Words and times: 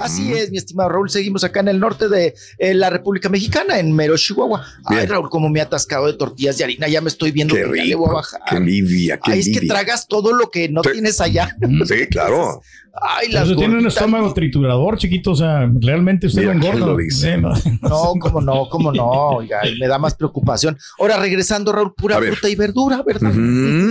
Así 0.00 0.32
es, 0.32 0.50
mi 0.50 0.58
estimado 0.58 0.88
Raúl. 0.90 1.10
Seguimos 1.10 1.44
acá 1.44 1.60
en 1.60 1.68
el 1.68 1.80
norte 1.80 2.08
de 2.08 2.34
eh, 2.58 2.74
la 2.74 2.90
República 2.90 3.28
Mexicana, 3.28 3.78
en 3.78 3.92
Mero, 3.92 4.16
Chihuahua. 4.16 4.64
Ay, 4.84 4.96
Bien. 4.98 5.08
Raúl, 5.08 5.30
como 5.30 5.48
me 5.48 5.58
he 5.58 5.62
atascado 5.62 6.06
de 6.06 6.14
tortillas 6.14 6.58
de 6.58 6.64
harina. 6.64 6.88
Ya 6.88 7.00
me 7.00 7.08
estoy 7.08 7.30
viendo 7.32 7.54
Qué 7.54 7.62
que 7.62 7.66
ya 7.78 7.84
le 7.84 7.94
voy 7.94 8.06
a 8.06 8.08
rico, 8.08 8.14
bajar. 8.14 8.40
qué 8.48 8.56
envidia, 8.56 9.18
qué 9.22 9.32
Ay, 9.32 9.40
es 9.40 9.58
que 9.58 9.66
tragas 9.66 10.06
todo 10.08 10.32
lo 10.32 10.50
que 10.50 10.68
no 10.68 10.82
Sí. 10.82 10.90
tienes 10.92 11.20
allá. 11.20 11.56
Sí, 11.86 12.06
claro. 12.10 12.60
Ay, 12.98 13.26
Pero 13.28 13.40
las 13.40 13.48
Eso 13.50 13.56
tiene 13.58 13.76
un 13.78 13.86
estómago 13.86 14.32
triturador, 14.32 14.96
chiquito. 14.96 15.32
O 15.32 15.36
sea, 15.36 15.70
realmente 15.80 16.28
usted 16.28 16.40
Mira, 16.42 16.54
lo 16.54 16.60
¿quién 16.60 16.72
engorda. 16.76 16.92
lo 16.92 16.98
dice? 16.98 17.34
Sí, 17.34 17.40
no. 17.82 17.88
No, 17.88 18.12
cómo 18.18 18.40
no, 18.40 18.68
cómo 18.70 18.90
no, 18.90 19.04
oiga, 19.06 19.60
me 19.78 19.86
da 19.86 19.98
más 19.98 20.14
preocupación. 20.14 20.78
Ahora 20.98 21.18
regresando, 21.18 21.72
Raúl, 21.72 21.92
pura 21.94 22.16
fruta 22.18 22.48
y 22.48 22.54
verdura, 22.54 23.02
¿verdad? 23.06 23.32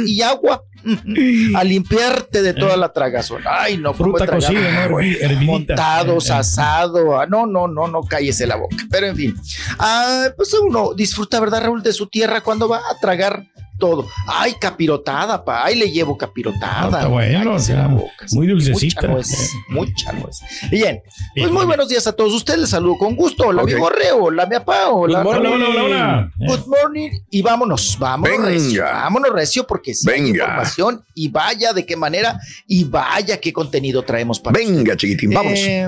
Y 0.07 0.21
agua. 0.23 0.63
A 1.55 1.63
limpiarte 1.63 2.41
de 2.41 2.53
toda 2.53 2.77
la 2.77 2.91
tragazón. 2.93 3.41
Ay, 3.45 3.77
no, 3.77 3.93
Fruta 3.93 4.27
cocida, 4.27 4.87
¿no? 4.89 4.97
Montados, 5.43 6.29
Eh, 6.29 6.33
eh. 6.33 6.35
asado. 6.37 7.19
ah, 7.19 7.25
No, 7.27 7.45
no, 7.45 7.67
no, 7.67 7.87
no 7.87 8.01
cállese 8.03 8.45
la 8.47 8.55
boca. 8.55 8.75
Pero 8.89 9.07
en 9.07 9.15
fin, 9.15 9.35
ah, 9.79 10.27
pues 10.35 10.53
uno 10.53 10.93
disfruta, 10.93 11.39
¿verdad, 11.39 11.61
Raúl, 11.63 11.81
de 11.83 11.93
su 11.93 12.07
tierra 12.07 12.41
cuando 12.41 12.67
va 12.67 12.77
a 12.77 12.99
tragar 12.99 13.43
todo? 13.77 14.07
Ay, 14.27 14.53
capirotada, 14.59 15.43
pa. 15.43 15.65
Ay, 15.65 15.75
le 15.75 15.91
llevo 15.91 16.17
capirotada. 16.17 16.81
Ah, 16.83 16.85
está 16.99 17.07
bueno, 17.07 17.53
o 17.55 17.59
sea, 17.59 17.87
muy 18.31 18.47
dulcecita. 18.47 19.01
Mucha 19.07 19.13
nuez, 19.13 19.51
mucha 19.69 20.11
nuez. 20.13 20.39
Bien, 20.71 21.01
pues 21.03 21.15
Bien, 21.35 21.47
muy 21.49 21.57
bien. 21.61 21.67
buenos 21.67 21.89
días 21.89 22.07
a 22.07 22.13
todos 22.13 22.33
ustedes. 22.33 22.59
Les 22.61 22.69
saludo 22.69 22.97
con 22.97 23.15
gusto. 23.15 23.47
Hola, 23.47 23.63
Ok. 23.63 23.69
mi 23.69 23.75
borreo. 23.75 24.23
Hola, 24.25 24.45
mi 24.45 24.55
apá. 24.55 24.89
Hola, 24.89 25.21
Hola, 25.21 25.39
Raúl. 25.39 25.47
hola, 25.63 25.67
hola, 25.69 25.83
hola. 25.83 26.31
Good 26.37 26.67
morning 26.67 27.09
y 27.29 27.41
vámonos, 27.41 27.97
vámonos 27.99 28.37
Venga. 28.37 28.49
recio, 28.49 28.83
vámonos 28.83 29.31
recio 29.31 29.67
porque 29.67 29.93
sí 29.93 30.09
hay 30.09 30.21
Venga. 30.21 30.29
información 30.45 31.03
y 31.13 31.29
vaya 31.29 31.73
de 31.73 31.85
qué 31.85 31.95
manera 31.95 32.39
y 32.67 32.83
vaya 32.85 33.39
qué 33.39 33.51
contenido 33.53 34.03
traemos 34.03 34.39
para 34.39 34.57
Venga, 34.57 34.95
chiquitín, 34.95 35.31
vamos. 35.31 35.53
eh, 35.55 35.87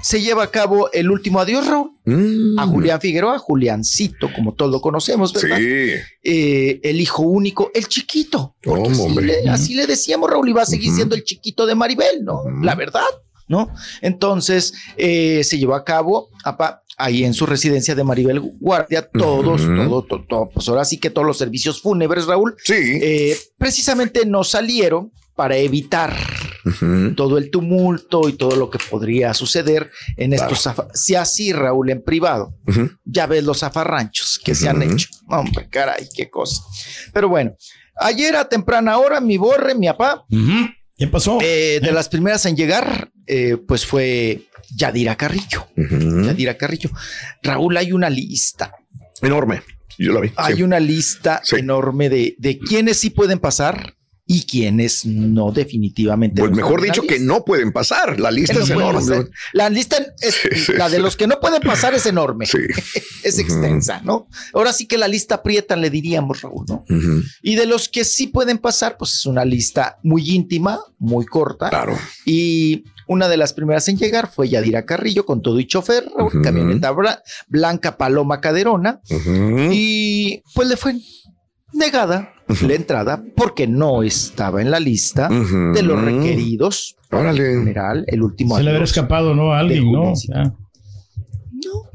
se 0.00 0.20
lleva 0.20 0.44
a 0.44 0.50
cabo 0.50 0.90
el 0.92 1.10
último 1.10 1.40
adiós, 1.40 1.66
Raúl, 1.66 1.90
Mm. 2.04 2.58
a 2.58 2.66
Julián 2.66 3.00
Figueroa, 3.00 3.38
Juliancito, 3.38 4.30
como 4.34 4.54
todos 4.54 4.70
lo 4.70 4.80
conocemos, 4.80 5.32
¿verdad? 5.32 5.58
Sí. 5.58 5.90
Eh, 6.22 6.80
el 6.82 7.00
hijo 7.00 7.22
único, 7.22 7.70
el 7.74 7.86
chiquito. 7.88 8.54
¿Cómo, 8.64 8.88
así, 8.90 9.00
hombre? 9.02 9.26
le, 9.26 9.50
así 9.50 9.74
le 9.74 9.86
decíamos, 9.86 10.30
Raúl, 10.30 10.48
y 10.48 10.52
va 10.52 10.62
a 10.62 10.66
seguir 10.66 10.92
siendo 10.92 11.14
el 11.14 11.24
chiquito 11.24 11.66
de 11.66 11.74
Maribel, 11.74 12.24
¿no? 12.24 12.42
La 12.62 12.74
verdad, 12.74 13.02
¿no? 13.48 13.68
Entonces, 14.00 14.72
eh, 14.96 15.42
se 15.44 15.58
llevó 15.58 15.74
a 15.74 15.84
cabo 15.84 16.28
apa, 16.44 16.82
ahí 16.96 17.24
en 17.24 17.34
su 17.34 17.44
residencia 17.46 17.94
de 17.94 18.04
Maribel 18.04 18.40
Guardia, 18.40 19.08
todos, 19.10 19.62
Ujú. 19.62 19.76
todo, 19.76 20.02
todo, 20.04 20.24
todo, 20.28 20.48
pues 20.52 20.68
ahora 20.68 20.84
sí 20.84 20.98
que 20.98 21.10
todos 21.10 21.26
los 21.26 21.38
servicios 21.38 21.80
fúnebres, 21.82 22.26
Raúl, 22.26 22.56
Sí. 22.64 22.74
eh, 22.74 23.36
precisamente 23.58 24.24
no 24.26 24.44
salieron 24.44 25.12
para 25.36 25.56
evitar 25.58 26.14
Todo 27.16 27.38
el 27.38 27.50
tumulto 27.50 28.28
y 28.28 28.32
todo 28.34 28.56
lo 28.56 28.70
que 28.70 28.78
podría 28.90 29.34
suceder 29.34 29.90
en 30.16 30.32
Claro. 30.32 30.52
estos 30.52 30.74
si 30.94 31.14
así 31.14 31.52
Raúl 31.52 31.90
en 31.90 32.02
privado 32.02 32.54
ya 33.04 33.26
ves 33.26 33.44
los 33.44 33.58
zafarranchos 33.60 34.40
que 34.44 34.54
se 34.54 34.68
han 34.68 34.82
hecho 34.82 35.08
hombre 35.28 35.68
caray 35.70 36.08
qué 36.14 36.28
cosa 36.30 36.62
pero 37.12 37.28
bueno 37.28 37.56
ayer 38.00 38.36
a 38.36 38.48
temprana 38.48 38.98
hora 38.98 39.20
mi 39.20 39.36
borre 39.36 39.74
mi 39.74 39.86
papá. 39.88 40.24
¿Qué 40.96 41.06
pasó? 41.06 41.38
eh, 41.40 41.78
de 41.82 41.92
las 41.92 42.08
primeras 42.08 42.44
en 42.46 42.56
llegar 42.56 43.10
eh, 43.26 43.56
pues 43.68 43.86
fue 43.86 44.42
Yadira 44.74 45.16
Carrillo. 45.16 45.66
Yadira 45.76 46.56
Carrillo 46.56 46.90
Raúl 47.42 47.76
hay 47.76 47.92
una 47.92 48.10
lista 48.10 48.72
Enorme. 49.22 49.62
Yo 49.98 50.12
la 50.12 50.20
vi. 50.20 50.30
hay 50.36 50.56
sí. 50.56 50.62
una 50.62 50.78
lista 50.78 51.40
Sí. 51.42 51.56
enorme 51.56 52.08
de, 52.08 52.36
de 52.38 52.58
quienes 52.58 52.98
sí 52.98 53.10
pueden 53.10 53.38
pasar 53.40 53.94
y 54.30 54.42
quienes 54.42 55.06
no 55.06 55.52
definitivamente 55.52 56.42
Pues 56.42 56.50
no 56.50 56.56
mejor 56.58 56.82
dicho 56.82 57.00
que 57.02 57.18
no 57.18 57.46
pueden 57.46 57.72
pasar. 57.72 58.20
La 58.20 58.30
lista 58.30 58.56
Que 58.56 58.60
es 58.60 58.70
enorme. 58.70 59.24
La 59.54 59.70
lista 59.70 59.96
es, 60.20 60.34
Sí, 60.34 60.48
sí, 60.54 60.72
la 60.74 60.90
de 60.90 60.98
los 60.98 61.16
que 61.16 61.26
no 61.26 61.40
pueden 61.40 61.62
pasar 61.62 61.94
es 61.94 62.04
enorme. 62.06 62.46
Sí. 62.46 62.58
Es 63.24 63.38
extensa, 63.38 64.00
¿no? 64.04 64.28
Ahora 64.54 64.72
sí 64.72 64.86
que 64.86 64.96
la 64.96 65.08
lista 65.08 65.36
aprieta, 65.36 65.76
le 65.76 65.90
diríamos, 65.90 66.40
Raúl, 66.42 66.64
¿no? 66.68 66.84
Y 67.42 67.56
de 67.56 67.66
los 67.66 67.88
que 67.88 68.04
sí 68.04 68.28
pueden 68.28 68.58
pasar, 68.58 68.96
pues 68.96 69.14
es 69.14 69.26
una 69.26 69.44
lista 69.44 69.98
muy 70.02 70.30
íntima, 70.30 70.78
muy 70.98 71.26
corta. 71.26 71.68
Claro. 71.68 71.98
Y 72.24 72.84
una 73.08 73.28
de 73.28 73.36
las 73.36 73.54
primeras 73.54 73.88
en 73.88 73.98
llegar 73.98 74.30
fue 74.32 74.48
Yadira 74.48 74.86
Carrillo 74.86 75.26
con 75.26 75.42
todo 75.42 75.58
y 75.58 75.66
chofer, 75.66 76.06
Raúl, 76.16 76.42
camioneta 76.42 76.94
blanca 77.48 77.98
Paloma 77.98 78.40
Caderona. 78.40 79.00
Y 79.70 80.42
pues 80.54 80.68
le 80.68 80.76
fue 80.76 80.94
negada 81.72 82.32
la 82.62 82.74
entrada 82.74 83.22
porque 83.36 83.66
no 83.66 84.02
estaba 84.02 84.62
en 84.62 84.70
la 84.70 84.80
lista 84.80 85.28
de 85.28 85.82
los 85.82 86.00
requeridos. 86.02 86.96
Órale. 87.10 87.42
General, 87.42 88.04
el 88.06 88.22
último 88.22 88.56
Se 88.56 88.62
le 88.62 88.70
habrá 88.70 88.84
escapado, 88.84 89.34
¿no? 89.34 89.52
A 89.52 89.60
alguien, 89.60 89.90
¿no? 89.92 90.12
Ya, 90.28 90.42
No, 90.44 90.54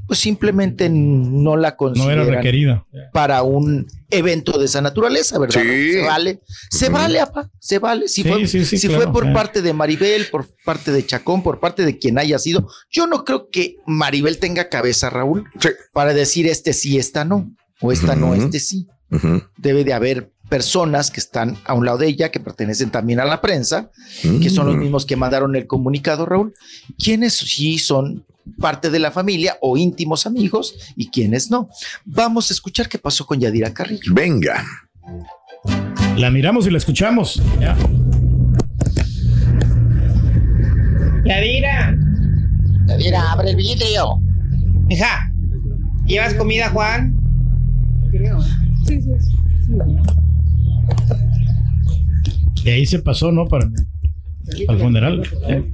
pues 0.08 0.20
simplemente 0.20 0.90
no 0.90 1.56
la 1.56 1.72
no 1.72 1.78
consideran 1.78 2.28
era 2.28 2.36
requerida. 2.38 2.86
para 3.14 3.42
un 3.44 3.88
evento 4.10 4.58
de 4.60 4.66
esa 4.66 4.82
naturaleza, 4.82 5.40
¿verdad? 5.40 5.62
Sí. 5.62 5.94
Se 5.94 6.02
vale, 6.06 6.42
se 6.70 6.90
vale, 6.90 7.20
apa, 7.20 7.50
se 7.60 7.80
vale. 7.80 8.08
Si 8.08 8.22
Sí, 8.24 8.30
fue, 8.30 8.48
sí, 8.48 8.66
sí, 8.66 8.78
si 8.78 8.88
claro, 8.88 9.04
fue 9.04 9.14
por 9.14 9.28
eh. 9.28 9.34
parte 9.34 9.62
de 9.62 9.74
Maribel, 9.74 10.26
por 10.32 10.48
parte 10.66 10.92
de 10.92 11.06
Chacón, 11.06 11.42
por 11.42 11.60
parte 11.60 11.86
de 11.86 11.98
quien 11.98 12.20
haya 12.20 12.38
sido, 12.38 12.68
yo 12.92 13.08
no 13.08 13.24
creo 13.24 13.50
que 13.50 13.78
Maribel 13.88 14.38
tenga 14.40 14.70
cabeza, 14.70 15.10
Raúl, 15.10 15.46
Sí. 15.60 15.70
para 15.94 16.14
decir 16.14 16.46
este 16.48 16.74
sí, 16.74 16.98
esta 17.00 17.24
no, 17.26 17.52
o 17.82 17.92
esta 17.92 18.16
no, 18.16 18.36
este 18.36 18.60
sí. 18.60 18.88
Debe 19.58 19.84
de 19.84 19.94
haber 19.94 20.32
personas 20.50 21.10
que 21.10 21.20
están 21.20 21.58
a 21.66 21.74
un 21.74 21.86
lado 21.86 22.00
de 22.00 22.08
ella, 22.08 22.30
que 22.30 22.40
pertenecen 22.40 22.92
también 22.92 23.20
a 23.20 23.26
la 23.26 23.42
prensa, 23.42 23.90
que 24.22 24.50
son 24.50 24.68
los 24.68 24.76
mismos 24.76 25.06
que 25.06 25.16
mandaron 25.16 25.56
el 25.56 25.68
comunicado, 25.68 26.26
Raúl, 26.26 26.54
quienes 26.98 27.34
sí 27.34 27.80
son 27.80 28.26
parte 28.60 28.90
de 28.90 29.00
la 29.00 29.12
familia 29.12 29.58
o 29.62 29.78
íntimos 29.78 30.26
amigos 30.26 30.76
y 30.96 31.10
quienes 31.10 31.50
no. 31.50 31.70
Vamos 32.06 32.52
a 32.52 32.54
escuchar 32.54 32.90
qué 32.90 32.98
pasó 32.98 33.26
con 33.26 33.40
Yadira 33.40 33.74
Carrillo. 33.74 34.14
Venga. 34.14 34.64
La 36.18 36.30
miramos 36.30 36.68
y 36.68 36.72
la 36.72 36.78
escuchamos. 36.78 37.42
Ya. 37.60 37.76
Yadira, 41.26 41.96
Yadira, 42.86 43.32
abre 43.32 43.52
el 43.52 43.56
vidrio. 43.56 44.20
hija, 44.90 45.32
¿llevas 46.06 46.34
comida, 46.34 46.70
Juan? 46.70 47.16
Y 52.66 52.70
ahí 52.70 52.86
se 52.86 53.00
pasó, 53.00 53.32
¿no? 53.32 53.48
Para, 53.48 53.70
para 54.68 54.74
el 54.78 54.84
funeral. 54.84 55.24
Eh. 55.48 55.72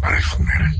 Para 0.00 0.16
el 0.18 0.22
funeral. 0.24 0.74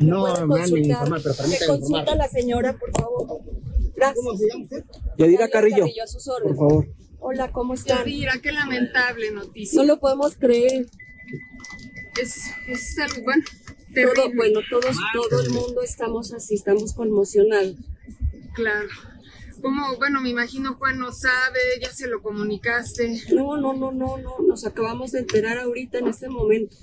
No, 0.00 0.46
me 0.46 0.60
han 0.60 0.76
informado, 0.76 1.22
pero 1.22 1.34
permítame 1.36 1.74
informar. 1.76 2.08
a 2.08 2.16
la 2.16 2.28
señora, 2.28 2.76
por 2.76 2.90
favor. 2.92 3.40
Gracias. 3.94 4.16
¿Cómo 4.24 4.36
se 4.36 4.48
llama 4.48 4.62
usted? 4.64 4.84
Yadira 5.18 5.48
Carrillo, 5.48 5.84
a 6.02 6.06
sus 6.06 6.26
órdenes. 6.28 6.56
por 6.58 6.68
favor. 6.68 6.88
Hola, 7.20 7.52
¿cómo 7.52 7.74
están? 7.74 7.98
Yadira, 7.98 8.32
qué 8.42 8.50
lamentable 8.52 9.30
noticia. 9.30 9.80
No 9.80 9.86
lo 9.86 10.00
podemos 10.00 10.34
creer. 10.36 10.86
Es, 12.20 12.42
es 12.68 12.98
algo, 12.98 13.22
bueno, 13.24 13.44
Todo, 13.44 13.94
terrible. 13.94 14.34
bueno, 14.36 14.60
todos, 14.70 14.96
todo 15.14 15.42
el 15.42 15.50
mundo 15.50 15.82
estamos 15.82 16.32
así, 16.32 16.54
estamos 16.54 16.92
conmocionados. 16.94 17.76
Claro. 18.54 18.88
¿Cómo? 19.62 19.96
Bueno, 19.96 20.20
me 20.20 20.28
imagino 20.30 20.74
Juan 20.74 20.98
no 20.98 21.12
sabe, 21.12 21.58
ya 21.80 21.90
se 21.90 22.06
lo 22.08 22.20
comunicaste. 22.22 23.22
No, 23.32 23.56
no, 23.56 23.72
no, 23.72 23.92
no, 23.92 24.18
no. 24.18 24.36
Nos 24.46 24.66
acabamos 24.66 25.12
de 25.12 25.20
enterar 25.20 25.58
ahorita 25.58 25.98
en 25.98 26.08
este 26.08 26.28
momento. 26.28 26.76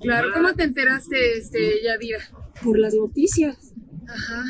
Claro, 0.00 0.28
¿cómo 0.32 0.54
te 0.54 0.62
enteraste, 0.64 1.38
este, 1.38 1.82
Yadira? 1.82 2.18
Por 2.64 2.78
las 2.78 2.94
noticias. 2.94 3.56
Ajá. 4.08 4.44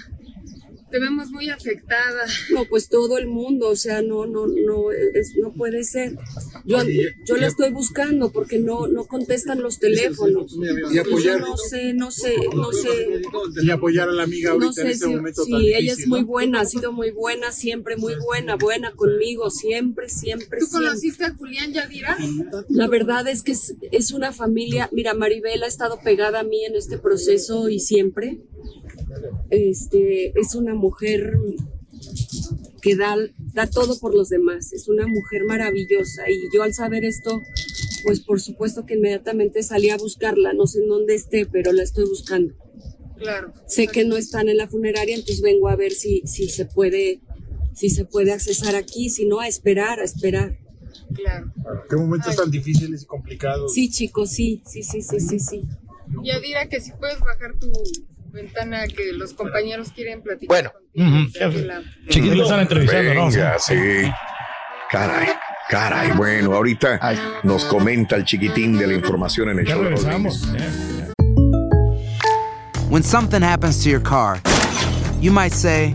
Te 0.90 0.98
vemos 1.00 1.30
muy 1.30 1.48
afectada. 1.50 2.24
No, 2.50 2.64
pues 2.66 2.88
todo 2.88 3.18
el 3.18 3.26
mundo, 3.26 3.68
o 3.70 3.76
sea, 3.76 4.02
no, 4.02 4.26
no, 4.26 4.46
no, 4.46 4.92
es- 4.92 5.34
no 5.36 5.52
puede 5.52 5.84
ser. 5.84 6.16
Yo, 6.64 6.78
yo 7.26 7.36
la 7.36 7.46
estoy 7.48 7.70
buscando 7.72 8.30
porque 8.30 8.58
no, 8.58 8.86
no 8.86 9.04
contestan 9.04 9.62
los 9.62 9.78
teléfonos. 9.78 10.56
Y 10.92 10.98
apoyar- 10.98 11.38
Yo 11.40 11.46
no 11.46 11.56
sé, 11.56 11.92
no 11.94 12.10
sé, 12.10 12.34
no 12.54 12.72
sé. 12.72 13.22
Y 13.62 13.70
apoyar 13.70 14.08
a 14.08 14.12
la 14.12 14.22
amiga 14.22 14.52
ahorita 14.52 14.66
No 14.66 14.72
sé 14.72 14.80
en 14.82 14.86
este 14.88 15.06
si, 15.06 15.14
momento 15.14 15.44
si 15.44 15.50
tan 15.52 15.60
ella 15.60 15.92
es 15.92 16.06
muy 16.06 16.20
¿no? 16.20 16.26
buena, 16.26 16.60
ha 16.60 16.64
sido 16.64 16.92
muy 16.92 17.10
buena, 17.10 17.52
siempre 17.52 17.96
muy 17.96 18.14
buena, 18.16 18.56
buena 18.56 18.92
conmigo, 18.92 19.50
siempre, 19.50 20.08
siempre, 20.08 20.58
¿Tú 20.60 20.66
siempre. 20.66 20.88
conociste 20.88 21.24
a 21.24 21.34
Julián 21.34 21.72
Yadira? 21.72 22.16
La 22.68 22.86
verdad 22.88 23.26
es 23.28 23.42
que 23.42 23.52
es, 23.52 23.74
es 23.90 24.12
una 24.12 24.32
familia, 24.32 24.88
mira, 24.92 25.14
Maribel 25.14 25.62
ha 25.62 25.66
estado 25.66 25.98
pegada 26.02 26.40
a 26.40 26.44
mí 26.44 26.64
en 26.64 26.76
este 26.76 26.98
proceso 26.98 27.68
y 27.68 27.80
siempre. 27.80 28.40
Este, 29.50 30.38
es 30.38 30.54
una 30.54 30.74
mujer 30.74 31.36
que 32.80 32.96
da, 32.96 33.16
da 33.52 33.66
todo 33.66 33.98
por 33.98 34.14
los 34.14 34.28
demás, 34.28 34.72
es 34.72 34.88
una 34.88 35.06
mujer 35.06 35.44
maravillosa 35.44 36.30
y 36.30 36.48
yo 36.52 36.62
al 36.62 36.72
saber 36.72 37.04
esto, 37.04 37.42
pues 38.04 38.20
por 38.20 38.40
supuesto 38.40 38.86
que 38.86 38.94
inmediatamente 38.94 39.62
salí 39.62 39.90
a 39.90 39.96
buscarla, 39.96 40.52
no 40.52 40.66
sé 40.66 40.80
en 40.80 40.88
dónde 40.88 41.14
esté, 41.14 41.46
pero 41.46 41.72
la 41.72 41.82
estoy 41.82 42.04
buscando. 42.04 42.54
Claro. 43.16 43.52
Sé 43.66 43.86
que 43.86 44.04
no 44.04 44.16
están 44.16 44.48
en 44.48 44.56
la 44.56 44.68
funeraria, 44.68 45.14
entonces 45.14 45.42
vengo 45.42 45.68
a 45.68 45.76
ver 45.76 45.92
si, 45.92 46.22
si 46.24 46.48
se 46.48 46.64
puede, 46.64 47.20
si 47.74 47.90
se 47.90 48.04
puede 48.04 48.32
accesar 48.32 48.74
aquí, 48.74 49.10
si 49.10 49.26
no 49.26 49.40
a 49.40 49.46
esperar, 49.46 50.00
a 50.00 50.04
esperar. 50.04 50.58
Claro. 51.14 51.52
Qué 51.88 51.96
momentos 51.96 52.34
tan 52.34 52.50
difíciles 52.50 53.02
y 53.02 53.06
complicados. 53.06 53.72
Sí, 53.72 53.90
chicos, 53.90 54.30
sí, 54.30 54.62
sí, 54.66 54.82
sí, 54.82 55.02
sí, 55.02 55.20
sí, 55.20 55.38
sí. 55.38 55.62
Yadira, 56.24 56.68
que 56.68 56.80
si 56.80 56.90
puedes 56.92 57.20
bajar 57.20 57.58
tu 57.58 57.72
ventana, 58.32 58.86
que 58.88 59.12
los 59.12 59.34
compañeros 59.34 59.92
quieren 59.94 60.22
platicar. 60.22 60.48
Bueno. 60.48 60.72
contigo. 61.32 61.50
De 61.50 61.64
la- 61.66 61.82
Chiquitín 62.08 62.38
lo 62.38 62.44
están 62.44 62.60
entrevistando, 62.60 63.14
¿no? 63.14 63.30
Sí. 63.58 63.74
Caray, 64.90 65.28
caray. 65.70 66.12
Bueno, 66.12 66.54
ahorita 66.54 66.98
nos 67.44 67.64
comenta 67.64 68.16
el 68.16 68.24
chiquitín 68.24 68.78
de 68.78 68.86
la 68.86 68.94
información 68.94 69.48
en 69.50 69.60
el 69.60 69.66
Ya 69.66 69.74
show. 69.74 69.82
regresamos. 69.84 70.50
Brindis. 70.52 71.12
When 72.90 73.02
something 73.02 73.42
happens 73.42 73.82
to 73.84 73.88
your 73.88 74.02
car, 74.02 74.38
you 75.20 75.32
might 75.32 75.52
say, 75.52 75.94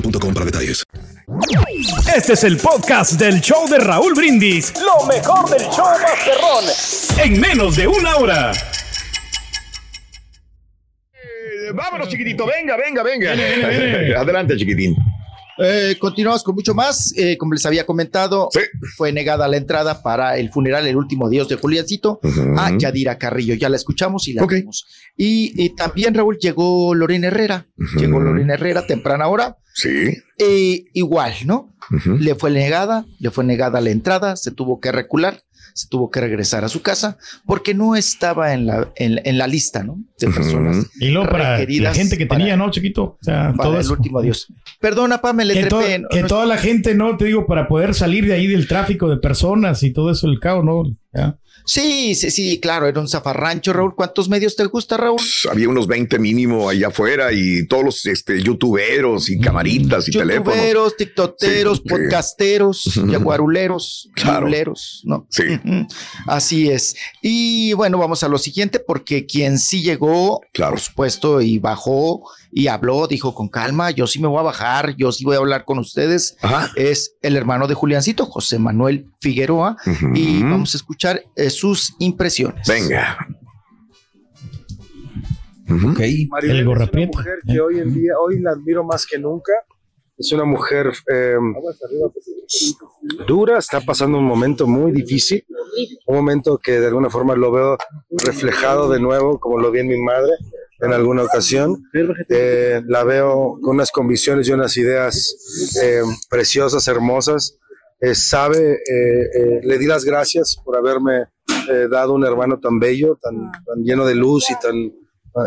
boostmobile.com 0.00 0.34
para 0.34 0.46
detalles. 0.46 0.84
Este 2.14 2.34
es 2.34 2.44
el 2.44 2.56
podcast 2.56 3.12
del 3.14 3.40
show 3.40 3.68
de 3.68 3.78
Raúl 3.78 4.14
Brindis. 4.14 4.72
Lo 4.80 5.06
mejor 5.06 5.48
del 5.50 5.62
show 5.70 5.86
Masterrón. 6.00 6.64
En 7.18 7.40
menos 7.40 7.76
de 7.76 7.86
una 7.86 8.16
hora. 8.16 8.52
Eh, 11.12 11.72
Vámonos, 11.74 12.08
chiquitito. 12.08 12.46
Venga, 12.46 12.76
venga, 12.76 13.02
venga. 13.02 13.34
Viene, 13.34 13.56
viene, 13.56 13.86
viene. 13.86 14.14
Adelante, 14.16 14.56
chiquitín. 14.56 14.96
Eh, 15.58 15.96
continuamos 15.98 16.42
con 16.42 16.54
mucho 16.54 16.74
más. 16.74 17.12
Eh, 17.16 17.36
como 17.38 17.54
les 17.54 17.64
había 17.66 17.86
comentado, 17.86 18.48
fue 18.96 19.12
negada 19.12 19.48
la 19.48 19.56
entrada 19.56 20.02
para 20.02 20.36
el 20.38 20.50
funeral 20.50 20.86
El 20.86 20.96
último 20.96 21.28
Dios 21.28 21.48
de 21.48 21.56
Juliancito 21.56 22.20
a 22.56 22.76
Yadira 22.76 23.18
Carrillo. 23.18 23.54
Ya 23.54 23.68
la 23.68 23.76
escuchamos 23.76 24.28
y 24.28 24.34
la 24.34 24.46
vimos. 24.46 24.86
Y, 25.16 25.52
y 25.62 25.74
también, 25.74 26.14
Raúl, 26.14 26.38
llegó 26.38 26.94
Lorena 26.94 27.28
Herrera. 27.28 27.66
Llegó 27.96 28.20
Lorena 28.20 28.54
Herrera 28.54 28.86
temprana 28.86 29.28
hora. 29.28 29.56
Sí. 29.74 30.16
Eh, 30.38 30.84
igual, 30.94 31.34
¿no? 31.44 31.74
Le 32.18 32.34
fue 32.34 32.50
negada, 32.50 33.06
le 33.18 33.30
fue 33.30 33.44
negada 33.44 33.80
la 33.80 33.90
entrada, 33.90 34.36
se 34.36 34.50
tuvo 34.50 34.80
que 34.80 34.90
recular, 34.90 35.42
se 35.76 35.88
tuvo 35.88 36.10
que 36.10 36.20
regresar 36.20 36.64
a 36.64 36.68
su 36.70 36.80
casa 36.80 37.18
porque 37.44 37.74
no 37.74 37.96
estaba 37.96 38.54
en 38.54 38.64
la, 38.66 38.88
en, 38.96 39.20
en 39.24 39.36
la 39.36 39.46
lista, 39.46 39.84
¿no? 39.84 39.98
De 40.18 40.28
personas 40.30 40.86
Y 40.98 41.08
luego 41.10 41.28
para 41.28 41.58
la 41.58 41.92
gente 41.94 42.16
que 42.16 42.24
para- 42.26 42.38
tenía, 42.38 42.56
¿no, 42.56 42.70
chiquito? 42.70 43.02
O 43.04 43.18
sea, 43.20 43.52
para 43.56 43.62
todo 43.68 43.74
el 43.74 43.80
eso. 43.82 43.92
último 43.92 44.18
adiós. 44.20 44.46
Perdona, 44.80 45.20
Pamela, 45.20 45.52
Que, 45.52 45.66
to- 45.66 45.78
trepé, 45.78 45.98
no- 45.98 46.08
que 46.08 46.22
no- 46.22 46.28
toda 46.28 46.46
la 46.46 46.56
gente, 46.56 46.94
¿no? 46.94 47.16
Te 47.18 47.26
digo, 47.26 47.46
para 47.46 47.68
poder 47.68 47.92
salir 47.94 48.26
de 48.26 48.32
ahí 48.32 48.46
del 48.46 48.66
tráfico 48.66 49.08
de 49.10 49.18
personas 49.18 49.82
y 49.82 49.92
todo 49.92 50.10
eso, 50.10 50.26
el 50.26 50.40
caos, 50.40 50.64
¿no? 50.64 50.82
Ya. 51.12 51.38
Sí, 51.66 52.14
sí, 52.14 52.30
sí, 52.30 52.60
claro, 52.60 52.86
era 52.86 53.00
un 53.00 53.08
zafarrancho, 53.08 53.72
Raúl. 53.72 53.94
¿Cuántos 53.96 54.28
medios 54.28 54.54
te 54.54 54.64
gusta, 54.66 54.96
Raúl? 54.96 55.20
Había 55.50 55.68
unos 55.68 55.88
20 55.88 56.18
mínimo 56.20 56.68
allá 56.68 56.88
afuera 56.88 57.32
y 57.32 57.66
todos 57.66 57.84
los 57.84 58.06
este, 58.06 58.40
youtuberos 58.40 59.28
y 59.28 59.40
camaritas 59.40 60.08
y 60.08 60.12
teléfonos. 60.12 60.54
Youtuberos, 60.54 60.96
tiktokeros, 60.96 61.78
Sí, 61.78 61.82
sí. 61.84 61.88
podcasteros, 61.88 62.84
yaguaruleros, 63.08 64.08
Claro. 64.14 64.48
¿no? 65.04 65.26
Sí. 65.28 65.42
Así 66.26 66.70
es. 66.70 66.94
Y 67.20 67.72
bueno, 67.72 67.98
vamos 67.98 68.22
a 68.22 68.28
lo 68.28 68.38
siguiente, 68.38 68.78
porque 68.78 69.26
quien 69.26 69.58
sí 69.58 69.82
llegó, 69.82 70.40
por 70.54 70.78
supuesto, 70.80 71.40
y 71.40 71.58
bajó 71.58 72.22
y 72.50 72.68
habló, 72.68 73.06
dijo 73.06 73.34
con 73.34 73.48
calma, 73.48 73.90
yo 73.90 74.06
sí 74.06 74.20
me 74.20 74.28
voy 74.28 74.38
a 74.38 74.42
bajar, 74.42 74.94
yo 74.96 75.12
sí 75.12 75.24
voy 75.24 75.36
a 75.36 75.38
hablar 75.38 75.64
con 75.64 75.78
ustedes, 75.78 76.36
es 76.74 77.16
el 77.22 77.36
hermano 77.36 77.66
de 77.66 77.74
Juliancito, 77.74 78.26
José 78.26 78.58
Manuel 78.58 79.06
Figueroa, 79.20 79.76
y 80.14 80.42
vamos 80.42 80.74
a 80.74 80.78
escuchar 80.78 81.22
eh, 81.36 81.50
sus 81.50 81.94
impresiones. 81.98 82.66
Venga. 82.66 83.18
Maribel 85.68 86.60
es 86.60 86.66
una 86.66 86.88
mujer 87.06 87.38
que 87.46 87.60
hoy 87.60 87.80
en 87.80 87.92
día, 87.92 88.12
hoy 88.20 88.40
la 88.40 88.52
admiro 88.52 88.84
más 88.84 89.04
que 89.06 89.18
nunca. 89.18 89.52
Es 90.16 90.32
una 90.32 90.44
mujer 90.44 90.92
eh, 91.12 91.34
dura, 93.26 93.58
está 93.58 93.82
pasando 93.82 94.16
un 94.16 94.24
momento 94.24 94.66
muy 94.66 94.90
difícil, 94.92 95.44
un 96.06 96.16
momento 96.16 96.56
que 96.56 96.80
de 96.80 96.86
alguna 96.86 97.10
forma 97.10 97.34
lo 97.36 97.52
veo 97.52 97.76
reflejado 98.24 98.88
de 98.88 98.98
nuevo, 98.98 99.38
como 99.38 99.58
lo 99.58 99.70
vi 99.70 99.80
en 99.80 99.88
mi 99.88 100.00
madre 100.00 100.32
en 100.80 100.92
alguna 100.92 101.22
ocasión. 101.22 101.82
Eh, 102.28 102.82
la 102.86 103.04
veo 103.04 103.58
con 103.62 103.76
unas 103.76 103.90
convicciones 103.90 104.48
y 104.48 104.52
unas 104.52 104.76
ideas 104.76 105.72
eh, 105.82 106.02
preciosas, 106.28 106.86
hermosas. 106.88 107.58
Eh, 108.00 108.14
sabe, 108.14 108.74
eh, 108.74 108.80
eh, 109.34 109.60
le 109.62 109.78
di 109.78 109.86
las 109.86 110.04
gracias 110.04 110.56
por 110.64 110.76
haberme 110.76 111.24
eh, 111.70 111.88
dado 111.90 112.12
un 112.14 112.24
hermano 112.26 112.58
tan 112.60 112.78
bello, 112.78 113.18
tan, 113.20 113.50
tan 113.50 113.82
lleno 113.84 114.04
de 114.04 114.14
luz 114.14 114.50
y 114.50 114.54
tan, 114.58 114.92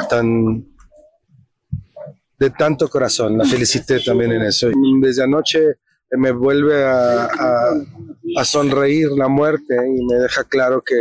tan 0.09 0.65
de 2.39 2.49
tanto 2.51 2.87
corazón. 2.89 3.37
La 3.37 3.45
felicité 3.45 3.99
también 3.99 4.31
en 4.31 4.41
eso. 4.43 4.69
Y 4.71 4.99
desde 5.01 5.23
anoche 5.23 5.59
me 6.11 6.31
vuelve 6.31 6.83
a, 6.83 7.25
a- 7.25 7.83
a 8.37 8.45
sonreír 8.45 9.09
la 9.11 9.27
muerte 9.27 9.75
y 9.75 10.05
me 10.05 10.15
deja 10.19 10.43
claro 10.43 10.83
que, 10.85 10.95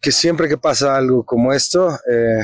que 0.00 0.12
siempre 0.12 0.48
que 0.48 0.56
pasa 0.58 0.96
algo 0.96 1.24
como 1.24 1.52
esto, 1.52 1.90
eh, 2.10 2.40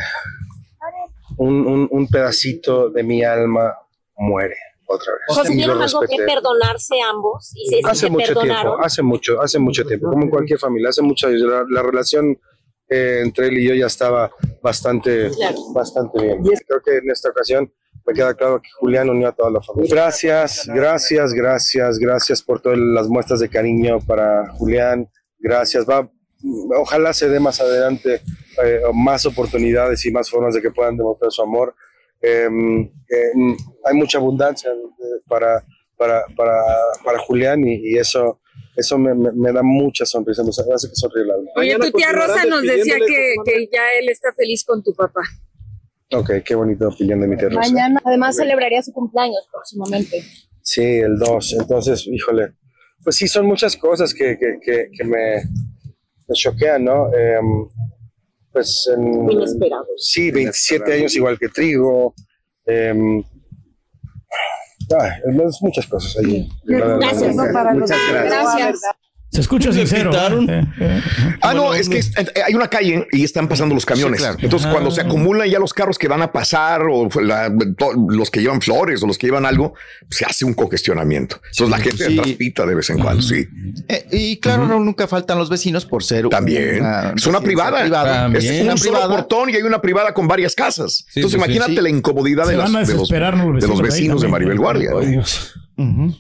un, 1.39 1.67
un- 1.67 1.89
un 1.91 2.09
pedacito 2.09 2.91
de 2.91 3.03
mi 3.03 3.25
alma 3.25 3.75
muere 4.17 4.57
otra 4.87 5.13
vez. 5.13 5.23
Y 5.29 5.39
lo 5.39 5.45
¿tuvieron 5.45 5.83
algo 5.83 6.01
que 6.03 6.17
perdonarse 6.25 6.95
ambos? 7.09 7.51
Y 7.55 7.67
se, 7.69 7.81
Hace 7.85 8.01
se 8.07 8.11
mucho 8.11 8.27
perdonaron. 8.35 8.63
tiempo, 8.73 8.85
hace 8.85 9.03
mucho, 9.03 9.41
hace 9.43 9.59
mucho 9.59 9.85
tiempo, 9.85 10.11
como 10.11 10.25
en 10.25 10.31
cualquier 10.31 10.59
familia, 10.59 10.91
hace 10.91 11.03
muchos 11.03 11.29
años. 11.31 11.43
La, 11.43 11.65
la 11.69 11.83
relación 11.83 12.39
eh, 12.89 13.21
entre 13.25 13.49
él 13.49 13.59
y 13.59 13.69
yo 13.69 13.75
ya 13.75 13.87
estaba 13.87 14.31
bastante, 14.63 15.31
Claro. 15.31 15.57
bastante 15.75 16.21
bien. 16.23 16.43
Creo 16.69 16.81
que 16.85 16.99
en 16.99 17.11
esta 17.11 17.31
ocasión 17.31 17.73
me 18.07 18.13
queda 18.13 18.35
claro 18.35 18.61
que 18.61 18.69
Julián 18.79 19.09
unió 19.09 19.29
a 19.29 19.33
toda 19.33 19.51
la 19.51 19.63
familia. 19.63 19.89
Gracias, 19.95 20.67
gracias, 20.67 21.33
gracias, 21.33 21.99
gracias 21.99 22.43
por 22.43 22.61
todas 22.61 22.79
las 22.79 23.09
muestras 23.09 23.41
de 23.41 23.49
cariño 23.49 23.99
para 24.07 24.51
Julián. 24.53 25.09
Gracias. 25.39 25.89
Va, 25.89 26.09
ojalá 26.77 27.13
se 27.13 27.29
dé 27.29 27.41
más 27.41 27.61
adelante 27.61 28.21
eh, 28.63 28.81
más 28.93 29.27
oportunidades 29.27 30.05
y 30.07 30.13
más 30.13 30.31
formas 30.31 30.55
de 30.55 30.63
que 30.63 30.71
puedan 30.71 30.97
demostrar 30.97 31.31
su 31.33 31.43
amor. 31.43 31.75
Em, 32.21 32.83
em, 32.83 33.57
hay 33.85 33.95
mucha 33.95 34.19
abundancia 34.19 34.71
eh, 34.71 35.23
para, 35.27 35.65
para, 35.97 36.25
para, 36.37 36.55
para 37.05 37.19
Julián 37.19 37.67
y, 37.67 37.99
eso, 37.99 38.41
eso 38.77 38.97
me, 38.97 39.15
me, 39.15 39.53
da 39.53 39.63
mucha 39.63 40.07
sonrisa, 40.07 40.43
me 40.43 40.51
hace 40.51 40.89
que 40.89 40.95
sonríe 40.95 41.25
la 41.25 41.35
Oye, 41.57 41.77
tu 41.77 41.91
tía 41.93 42.13
Rosa 42.13 42.45
nos 42.45 42.63
decía 42.63 42.97
que, 42.99 43.35
que 43.45 43.69
ya 43.73 43.83
él 44.01 44.09
está 44.09 44.33
feliz 44.33 44.65
con 44.65 44.83
tu 44.83 44.95
papá. 44.95 45.23
Ok, 46.13 46.31
qué 46.45 46.55
bonita 46.55 46.89
opinión 46.89 47.21
de 47.21 47.27
mi 47.27 47.37
tía 47.37 47.49
Rosa. 47.49 47.61
Mañana 47.61 48.01
además 48.05 48.37
celebraría 48.37 48.83
su 48.83 48.93
cumpleaños 48.93 49.49
próximamente. 49.51 50.23
Sí, 50.63 50.83
el 50.83 51.19
2. 51.19 51.57
Entonces, 51.61 52.07
híjole, 52.07 52.55
pues 53.03 53.17
sí, 53.17 53.27
son 53.29 53.47
muchas 53.47 53.77
cosas 53.77 54.15
que, 54.15 54.39
que, 54.39 54.59
que, 54.65 54.89
que 54.97 55.05
me, 55.05 55.43
me 56.27 56.35
choquean, 56.35 56.85
¿no? 56.85 57.13
Eh, 57.15 57.41
pues 58.53 58.89
en, 58.95 59.31
Inesperado. 59.31 59.87
Sí, 59.97 60.31
27 60.31 60.93
años 60.93 61.17
igual 61.17 61.39
que 61.39 61.49
Trigo. 61.49 62.15
Eh, 62.67 63.23
ah, 64.97 65.17
muchas 65.61 65.87
cosas 65.87 66.17
ahí. 66.25 66.49
Gracias. 66.65 67.35
Muchas 67.35 67.51
gracias. 67.83 68.25
Gracias. 68.25 68.81
Se 69.35 69.41
escucha 69.41 69.73
sincero. 69.73 70.13
¿eh? 70.49 71.03
Ah, 71.43 71.53
no, 71.55 71.75
es 71.75 71.89
que 71.89 72.01
hay 72.47 72.55
una 72.55 72.69
calle 72.69 73.07
y 73.13 73.25
están 73.25 73.49
pasando 73.49 73.75
los 73.75 73.85
camiones. 73.85 74.21
Sí, 74.21 74.27
claro. 74.27 74.39
Entonces, 74.41 74.71
cuando 74.71 74.91
se 74.93 75.01
acumulan 75.01 75.49
ya 75.49 75.59
los 75.59 75.75
carros 75.75 75.99
que 75.99 76.07
van 76.09 76.23
a 76.23 76.31
pasar 76.31 76.83
o 76.89 77.09
la- 77.21 77.53
to- 77.77 77.93
los 78.09 78.31
que 78.31 78.41
llevan 78.41 78.61
flores 78.61 79.03
o 79.03 79.07
los 79.09 79.19
que 79.19 79.27
llevan 79.27 79.45
algo, 79.45 79.75
se 80.09 80.25
hace 80.25 80.45
un 80.45 80.55
congestionamiento. 80.55 81.41
Entonces, 81.51 81.69
la 81.69 81.79
gente 81.79 82.07
sí. 82.07 82.17
traspita 82.17 82.65
de 82.65 82.75
vez 82.77 82.91
en 82.91 82.99
cuando, 82.99 83.23
sí. 83.23 83.45
Eh, 83.89 84.07
y 84.13 84.37
claro, 84.39 84.69
Raúl, 84.69 84.85
nunca 84.85 85.09
faltan 85.09 85.37
los 85.39 85.51
vecinos 85.51 85.85
por 85.85 86.05
ser 86.05 86.29
También. 86.29 86.81
una 86.81 87.13
es 87.17 87.27
una 87.27 87.41
privada. 87.41 87.85
Es 87.85 87.91
Una 88.63 88.73
un 88.73 88.79
solo 88.79 88.93
privada. 88.93 89.09
portón 89.09 89.51
y 89.51 89.57
hay 89.57 89.63
una 89.63 89.81
privada 89.81 90.15
con 90.15 90.29
varias 90.29 90.55
casas. 90.55 91.05
Sí, 91.09 91.21
Entonces, 91.21 91.33
sí, 91.41 91.45
sí, 91.45 91.53
imagínate 91.53 91.75
sí. 91.75 91.81
la 91.83 91.89
incomodidad 91.91 92.47
de, 92.47 92.57
las- 92.57 92.71
los, 92.71 92.87
desesperar 92.87 93.37
los 93.37 93.61
de 93.61 93.67
los 93.69 93.83
vecinos 93.83 94.21
de 94.21 94.27
ahí. 94.29 94.33
Maribel 94.33 94.59
Guardia. 94.59 94.91
¿no? 95.77 96.15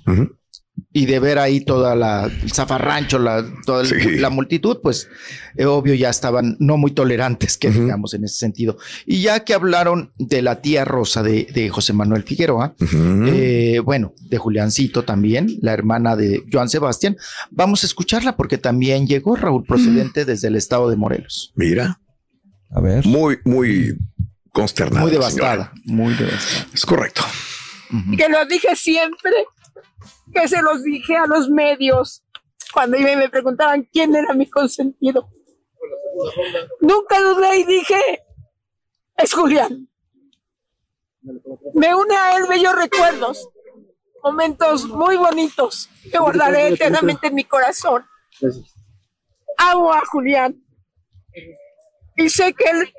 Y 0.97 1.07
de 1.07 1.19
ver 1.19 1.41
ahí 1.41 1.61
toda 1.61 1.97
la 1.97 2.27
el 2.27 2.53
zafarrancho, 2.53 3.19
la, 3.19 3.45
toda 3.67 3.83
el- 3.83 3.89
Sí. 3.89 4.17
la 4.21 4.31
multitud, 4.31 4.79
pues 4.81 5.09
eh, 5.57 5.65
obvio 5.67 5.93
ya 5.95 6.09
estaban 6.09 6.57
no 6.61 6.77
muy 6.77 6.93
tolerantes, 6.93 7.59
que 7.59 7.69
digamos 7.71 8.15
en 8.15 8.23
ese 8.25 8.37
sentido. 8.37 8.79
Y 9.05 9.21
ya 9.21 9.41
que 9.45 9.55
hablaron 9.55 10.13
de 10.19 10.41
la 10.41 10.63
tía 10.63 10.85
Rosa 10.85 11.25
de, 11.25 11.49
de 11.53 11.69
José 11.69 11.93
Manuel 11.95 12.23
Figueroa, 12.23 12.77
eh, 12.81 13.81
bueno, 13.85 14.15
de 14.21 14.39
Juliancito 14.39 15.03
también, 15.03 15.49
la 15.61 15.73
hermana 15.73 16.15
de 16.15 16.45
Joan 16.53 16.69
Sebastián, 16.69 17.17
vamos 17.51 17.83
a 17.83 17.87
escucharla 17.87 18.37
porque 18.37 18.57
también 18.59 19.07
llegó 19.09 19.35
Raúl 19.35 19.65
procedente 19.65 20.25
desde 20.25 20.47
el 20.47 20.55
estado 20.57 20.89
de 20.91 20.97
Morelos. 20.97 21.53
Mira. 21.57 21.99
A 22.71 22.81
ver. 22.81 23.05
Muy, 23.05 23.39
muy 23.45 23.97
consternada. 24.53 25.01
Muy 25.03 25.11
devastada, 25.11 25.73
señora. 25.73 25.73
muy 25.87 26.15
devastada. 26.15 26.67
Es 26.73 26.87
correcto. 26.87 27.23
que 28.17 28.29
lo 28.29 28.45
dije 28.47 28.75
siempre, 28.75 29.33
que 30.33 30.49
se 30.49 30.62
los 30.62 30.83
dije 30.83 31.16
a 31.16 31.26
los 31.26 31.49
medios 31.49 32.25
cuando 32.73 32.99
me 32.99 33.28
preguntaban 33.28 33.88
quién 33.93 34.14
era 34.14 34.35
mi 34.35 34.49
consentido. 34.49 35.28
Nunca 36.81 37.21
dudé 37.21 37.59
y 37.59 37.64
dije, 37.64 38.25
es 39.16 39.33
Julián. 39.33 39.88
Me 41.75 41.95
une 41.95 42.16
a 42.16 42.37
él 42.37 42.47
bellos 42.49 42.75
recuerdos, 42.75 43.49
momentos 44.23 44.87
muy 44.87 45.16
bonitos 45.16 45.88
que 46.11 46.19
guardaré 46.19 46.69
eternamente 46.69 47.28
en 47.28 47.35
mi 47.35 47.45
corazón. 47.45 48.04
Amo 49.57 49.93
a 49.93 50.04
Julián 50.07 50.61
y 52.16 52.28
sé 52.28 52.52
que 52.52 52.64
él 52.64 52.93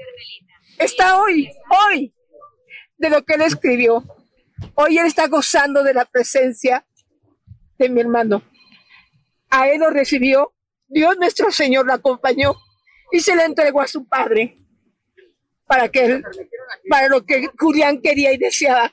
está 0.80 1.22
hoy, 1.22 1.52
hoy, 1.70 2.14
de 2.98 3.10
lo 3.10 3.24
que 3.24 3.36
él 3.36 3.42
escribió. 3.42 4.04
Hoy 4.76 4.98
él 4.98 5.06
está 5.06 5.28
gozando 5.28 5.84
de 5.84 5.94
la 5.94 6.06
presencia 6.06 6.86
de 7.78 7.90
mi 7.90 8.02
hermano. 8.02 8.44
A 9.50 9.70
él 9.70 9.80
lo 9.80 9.90
recibió, 9.90 10.54
Dios 10.88 11.18
nuestro 11.18 11.52
Señor 11.52 11.86
lo 11.86 11.94
acompañó 11.94 12.56
y 13.12 13.20
se 13.20 13.36
le 13.36 13.44
entregó 13.44 13.82
a 13.82 13.88
su 13.88 14.08
padre 14.08 14.58
para 15.66 15.90
que 15.90 16.06
él, 16.06 16.24
para 16.90 17.08
lo 17.08 17.26
que 17.26 17.50
Julián 17.58 18.02
quería 18.02 18.34
y 18.34 18.38
deseaba. 18.38 18.92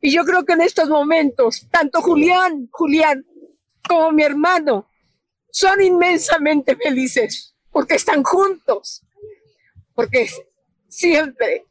Y 0.00 0.12
yo 0.12 0.24
creo 0.24 0.44
que 0.44 0.52
en 0.52 0.60
estos 0.60 0.88
momentos, 0.88 1.66
tanto 1.70 2.02
Julián, 2.02 2.68
Julián, 2.70 3.24
como 3.88 4.12
mi 4.12 4.22
hermano, 4.22 4.88
son 5.50 5.80
inmensamente 5.80 6.76
felices 6.76 7.54
porque 7.70 7.94
están 7.94 8.22
juntos, 8.22 9.04
porque 9.94 10.28
siempre. 10.88 11.64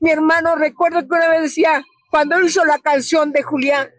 Mi 0.00 0.10
hermano, 0.10 0.56
recuerdo 0.56 1.00
que 1.00 1.14
una 1.14 1.28
vez 1.28 1.42
decía, 1.42 1.84
cuando 2.12 2.38
hizo 2.42 2.62
la 2.66 2.78
canción 2.78 3.32
de 3.32 3.42
Julián, 3.42 3.90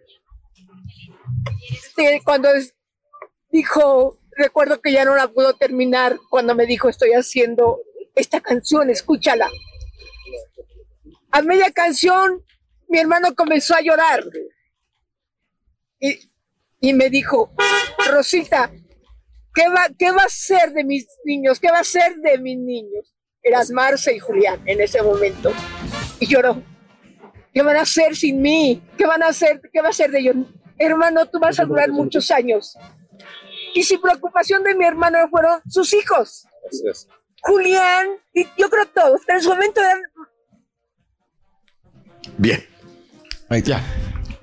cuando 2.24 2.50
dijo, 3.50 4.20
recuerdo 4.38 4.80
que 4.80 4.92
ya 4.92 5.04
no 5.04 5.16
la 5.16 5.30
pudo 5.30 5.56
terminar, 5.56 6.20
cuando 6.30 6.54
me 6.54 6.68
dijo, 6.68 6.90
estoy 6.90 7.14
haciendo 7.14 7.80
esta 8.14 8.40
canción, 8.40 8.92
escúchala. 8.92 9.50
A 11.32 11.42
media 11.42 11.72
canción, 11.72 12.44
mi 12.88 13.00
hermano 13.00 13.34
comenzó 13.34 13.74
a 13.74 13.82
llorar 13.82 14.24
y, 16.00 16.30
y 16.82 16.94
me 16.94 17.10
dijo, 17.10 17.52
Rosita, 18.12 18.72
¿qué 19.56 19.70
va, 19.70 19.88
¿qué 19.98 20.12
va 20.12 20.22
a 20.26 20.30
ser 20.30 20.72
de 20.74 20.84
mis 20.84 21.08
niños? 21.26 21.60
¿Qué 21.60 21.72
va 21.72 21.80
a 21.80 21.84
ser 21.84 22.18
de 22.18 22.38
mis 22.38 22.60
niños? 22.60 23.12
Eras 23.42 23.72
Marce 23.72 24.16
y 24.16 24.20
Julián 24.20 24.62
en 24.68 24.82
ese 24.82 25.02
momento. 25.02 25.52
Y 26.20 26.28
lloró. 26.28 26.73
¿Qué 27.54 27.62
van 27.62 27.78
a 27.78 27.82
hacer 27.82 28.16
sin 28.16 28.42
mí? 28.42 28.82
¿Qué 28.98 29.06
van 29.06 29.22
a 29.24 29.28
hacer? 29.28 29.62
¿Qué 29.72 29.82
va 29.82 29.88
a 29.88 29.92
hacer 29.92 30.12
de 30.12 30.20
ellos? 30.20 30.36
Hermano, 30.78 31.26
tú 31.28 31.40
vas 31.40 31.60
a 31.60 31.66
durar 31.66 31.92
muchos 31.92 32.32
años. 32.32 32.76
Y 33.76 33.84
sin 33.84 34.02
preocupación 34.02 34.64
de 34.64 34.76
mi 34.76 34.86
hermano 34.86 35.20
fueron 35.30 35.62
sus 35.68 35.94
hijos. 35.94 36.48
Julián, 37.42 38.08
y 38.34 38.46
yo 38.58 38.70
creo 38.70 38.86
todos, 38.88 39.22
pero 39.26 39.38
en 39.40 39.44
su 39.44 39.50
momento 39.50 39.82
eran 39.82 40.02
Bien. 42.38 42.64
Ya. 43.64 43.84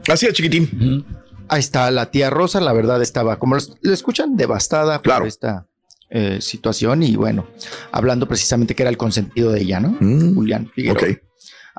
Así 0.08 0.26
es, 0.26 0.34
chiquitín. 0.34 1.04
Ahí 1.48 1.60
está 1.60 1.90
la 1.90 2.10
tía 2.10 2.30
Rosa, 2.30 2.60
la 2.60 2.72
verdad 2.72 3.02
estaba, 3.02 3.38
como 3.38 3.56
lo 3.56 3.62
lo 3.80 3.92
escuchan, 3.92 4.36
devastada 4.36 5.02
por 5.02 5.26
esta 5.26 5.66
eh, 6.10 6.40
situación 6.40 7.02
y 7.02 7.16
bueno, 7.16 7.48
hablando 7.90 8.28
precisamente 8.28 8.76
que 8.76 8.84
era 8.84 8.90
el 8.90 8.96
consentido 8.96 9.50
de 9.50 9.62
ella, 9.62 9.80
¿no? 9.80 9.96
Julián 9.98 10.70
Figueroa. 10.72 11.02
ok. 11.02 11.29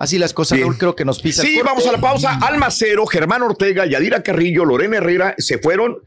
Así 0.02 0.18
las 0.18 0.34
cosas. 0.34 0.60
Raúl, 0.60 0.78
creo 0.80 0.96
que 0.96 1.06
nos 1.06 1.22
pisa. 1.22 1.44
Sí, 1.44 1.60
vamos 1.64 1.86
a 1.86 1.92
la 1.92 2.00
pausa. 2.00 2.40
Alma 2.42 2.70
Cero, 2.72 3.06
Germán 3.06 3.44
Ortega, 3.44 3.86
Yadira 3.86 4.24
Carrillo, 4.24 4.66
Lorena 4.66 4.98
Herrera 4.98 5.36
se 5.38 5.60
fueron 5.60 5.98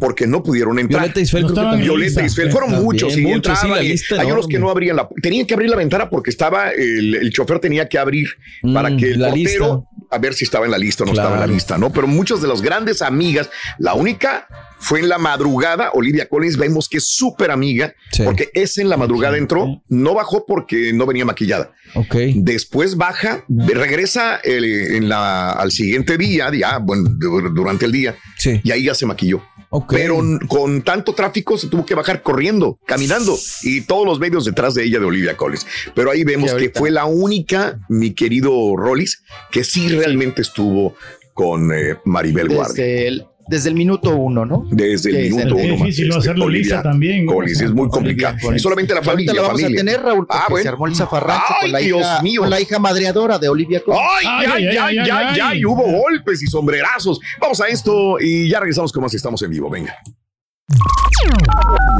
porque 0.00 0.26
no 0.26 0.42
pudieron 0.42 0.78
entrar. 0.78 1.02
Violeta 1.02 1.20
Isfel, 1.20 1.42
creo 1.42 1.54
que 1.54 1.60
también. 1.60 1.82
Violeta 1.82 2.24
Isfel, 2.24 2.50
fueron 2.50 2.70
También, 2.70 2.84
muchos 2.86 3.16
y 3.16 3.20
muchos, 3.20 3.58
sí, 3.58 3.66
entraban 3.66 3.70
la 3.70 3.84
y 3.84 3.88
lista 3.88 4.20
hay 4.20 4.32
unos 4.32 4.48
que 4.48 4.58
no 4.58 4.70
abrían 4.70 4.96
la 4.96 5.08
tenían 5.20 5.46
que 5.46 5.52
abrir 5.52 5.68
la 5.68 5.76
ventana 5.76 6.08
porque 6.08 6.30
estaba 6.30 6.70
el, 6.70 7.14
el 7.14 7.30
chofer 7.30 7.58
tenía 7.58 7.88
que 7.88 7.98
abrir 7.98 8.26
para 8.72 8.96
que 8.96 9.10
el 9.10 9.18
Mm, 9.18 9.20
la 9.20 9.28
portero 9.28 9.88
a 10.12 10.18
ver 10.18 10.34
si 10.34 10.44
estaba 10.44 10.64
en 10.66 10.70
la 10.70 10.78
lista 10.78 11.02
o 11.04 11.06
no 11.06 11.12
estaba 11.12 11.34
en 11.34 11.40
la 11.40 11.46
lista, 11.54 11.78
¿no? 11.78 11.92
Pero 11.92 12.06
muchas 12.06 12.40
de 12.42 12.48
las 12.48 12.60
grandes 12.62 13.02
amigas, 13.02 13.48
la 13.78 13.94
única 13.94 14.46
fue 14.78 14.98
en 15.00 15.08
la 15.08 15.18
madrugada, 15.18 15.90
Olivia 15.94 16.28
Collins, 16.28 16.56
vemos 16.56 16.88
que 16.88 16.98
es 16.98 17.06
súper 17.08 17.50
amiga, 17.50 17.94
porque 18.24 18.50
es 18.52 18.78
en 18.78 18.88
la 18.88 18.96
madrugada 18.96 19.36
entró, 19.38 19.80
no 19.88 20.14
bajó 20.14 20.44
porque 20.44 20.92
no 20.92 21.06
venía 21.06 21.24
maquillada. 21.24 21.70
Ok. 21.94 22.16
Después 22.34 22.96
baja, 22.96 23.44
regresa 23.48 24.40
eh, 24.42 24.96
en 24.96 25.08
la, 25.08 25.52
al 25.52 25.70
siguiente 25.72 26.16
día, 26.18 26.50
ya, 26.52 26.78
bueno, 26.78 27.08
du- 27.10 27.50
durante 27.54 27.86
el 27.86 27.92
día, 27.92 28.16
y 28.64 28.70
ahí 28.72 28.84
ya 28.84 28.94
se 28.94 29.06
maquilló. 29.06 29.42
Pero 29.88 30.20
con 30.48 30.82
tanto 30.82 31.14
tráfico 31.14 31.56
se 31.56 31.68
tuvo 31.68 31.86
que 31.86 31.94
bajar 31.94 32.22
corriendo, 32.22 32.78
caminando, 32.86 33.38
y 33.62 33.82
todos 33.82 34.06
los 34.06 34.20
medios 34.20 34.44
detrás 34.44 34.74
de 34.74 34.84
ella 34.84 34.98
de 34.98 35.06
Olivia 35.06 35.36
Collins. 35.36 35.66
Pero 35.94 36.10
ahí 36.10 36.24
vemos 36.24 36.52
que 36.54 36.70
fue 36.70 36.90
la 36.90 37.06
única, 37.06 37.78
mi 37.88 38.12
querido 38.14 38.76
Rollis, 38.76 39.22
que 39.50 39.64
sí 39.64 39.88
realmente 39.88 40.42
estuvo 40.42 40.94
con 41.34 41.72
eh, 41.72 41.96
Maribel 42.04 42.48
Guardia. 42.48 42.84
Desde 42.84 43.08
el, 43.08 43.26
desde 43.48 43.68
el 43.70 43.74
minuto 43.74 44.14
uno, 44.16 44.44
¿no? 44.46 44.64
Desde 44.70 45.10
el 45.10 45.30
minuto 45.32 45.54
uno. 45.54 45.62
Qué 45.62 45.68
difícil 45.72 46.06
este, 46.06 46.18
hacerlo 46.18 46.44
Olivia 46.46 46.62
lisa 46.76 46.82
también, 46.82 47.26
¿no? 47.26 47.42
Es 47.42 47.72
muy 47.72 47.88
complicado. 47.88 48.36
Y 48.54 48.58
solamente 48.58 48.94
la 48.94 48.98
Ahorita 49.00 49.10
familia, 49.12 49.32
lo 49.34 49.42
vamos 49.42 49.60
familia. 49.60 49.80
a 49.80 49.84
tener, 49.84 50.02
Raúl, 50.02 50.26
porque 50.26 50.42
Ah, 50.42 50.46
bueno. 50.48 50.62
se 50.62 50.68
armó 50.68 50.86
el 50.86 50.94
zafarrancho 50.94 51.54
con 51.60 51.72
la, 51.72 51.78
Ay, 51.78 51.84
Dios 51.86 52.00
hija, 52.00 52.22
mío. 52.22 52.40
con 52.42 52.50
la 52.50 52.60
hija 52.60 52.78
madreadora 52.78 53.38
de 53.38 53.48
Olivia 53.48 53.80
Collins. 53.84 54.02
Ay, 54.20 54.26
ay, 54.26 54.66
ay, 54.66 54.76
ay, 54.78 54.98
ay, 55.10 55.40
ay, 55.42 55.64
hubo 55.64 55.82
golpes 55.82 56.42
y 56.42 56.46
sombrerazos. 56.46 57.20
Vamos 57.40 57.60
a 57.60 57.68
esto 57.68 58.18
y 58.20 58.48
ya 58.48 58.60
regresamos 58.60 58.92
con 58.92 59.02
más. 59.02 59.12
Estamos 59.14 59.42
en 59.42 59.50
vivo. 59.50 59.68
Venga. 59.70 59.96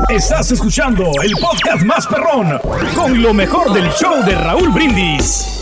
Estás 0.09 0.51
escuchando 0.53 1.05
el 1.23 1.33
podcast 1.33 1.85
más 1.85 2.07
perrón 2.07 2.59
con 2.95 3.21
lo 3.23 3.33
mejor 3.35 3.73
del 3.73 3.89
show 3.93 4.25
de 4.25 4.35
Raúl 4.35 4.71
Brindis. 4.71 5.62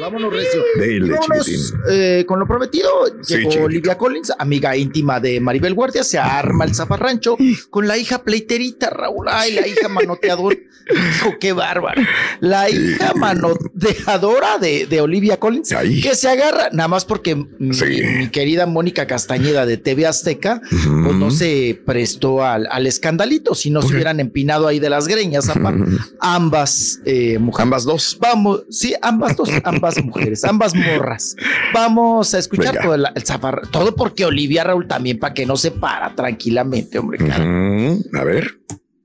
Vámonos, 0.00 0.32
Recio. 0.32 0.62
Dele, 0.76 1.12
Vámonos, 1.12 1.74
eh, 1.90 2.24
con 2.26 2.38
lo 2.38 2.46
prometido, 2.46 2.88
Sí, 3.22 3.36
llegó. 3.36 3.64
Olivia 3.64 3.96
Collins, 3.96 4.32
amiga 4.38 4.76
íntima 4.76 5.20
de 5.20 5.40
Maribel 5.40 5.74
Guardia, 5.74 6.04
se 6.04 6.18
arma 6.18 6.64
el 6.64 6.74
zafarrancho 6.74 7.36
con 7.70 7.86
la 7.86 7.96
hija 7.98 8.22
pleiterita, 8.22 8.90
Raúl. 8.90 9.26
Ay, 9.30 9.52
la 9.54 9.66
hija 9.66 9.88
manoteadora. 9.88 10.56
Hijo, 10.90 11.34
qué 11.40 11.52
bárbaro. 11.52 12.02
La 12.40 12.68
hija 12.68 13.14
manoteadora 13.14 14.58
de, 14.58 14.86
de 14.86 15.00
Olivia 15.00 15.38
Collins, 15.38 15.72
que 16.02 16.14
se 16.14 16.28
agarra, 16.28 16.70
nada 16.72 16.88
más 16.88 17.04
porque 17.04 17.36
mi, 17.36 17.46
mi 17.58 18.28
querida 18.30 18.66
Mónica 18.66 19.06
Castañeda 19.06 19.64
de 19.64 19.76
TV 19.76 20.06
Azteca, 20.06 20.60
pues 20.70 21.16
no 21.16 21.30
se 21.30 21.80
prestó 21.86 22.44
al, 22.44 22.66
al 22.70 22.86
escandalito, 22.86 23.54
si 23.54 23.70
no 23.70 23.80
se 23.82 23.94
hubieran 23.94 24.18
empinado 24.20 24.66
ahí 24.66 24.80
de 24.80 24.90
las 24.90 25.06
greñas, 25.06 25.48
apa. 25.48 25.74
ambas 26.20 27.00
eh, 27.04 27.38
mujeres. 27.38 27.62
Ambas 27.62 27.84
dos. 27.84 28.18
Vamos, 28.20 28.64
sí, 28.70 28.94
ambas 29.02 29.36
dos, 29.36 29.48
ambas 29.72 30.02
mujeres, 30.04 30.44
ambas 30.44 30.74
morras. 30.74 31.34
Vamos 31.72 32.34
a 32.34 32.38
escuchar 32.38 32.72
Venga. 32.74 32.82
todo 32.82 32.94
el, 32.94 33.06
el 33.14 33.24
zafar- 33.24 33.68
todo 33.70 33.94
porque 33.94 34.24
Olivia 34.24 34.64
Raúl 34.64 34.86
también, 34.86 35.18
para 35.18 35.34
que 35.34 35.46
no 35.46 35.56
se 35.56 35.70
para 35.70 36.14
tranquilamente, 36.14 36.98
hombre. 36.98 37.18
claro. 37.18 37.44
Ujú, 37.44 38.04
A 38.18 38.24
ver. 38.24 38.50